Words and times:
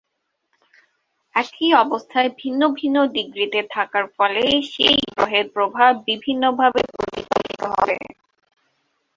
একই 1.35 1.69
অবস্থায় 1.83 2.29
ভিন্ন 2.39 2.61
ভিন্ন 2.73 2.97
ডিগ্রিতে 3.15 3.59
থাকার 3.73 4.05
ফলে 4.15 4.43
সেই 4.71 4.95
গ্রহের 5.07 5.45
প্রভাব 5.55 5.91
বিভিন্নভাবে 6.07 6.81
প্রতিফলিত 6.91 7.61
হবে। 7.73 7.97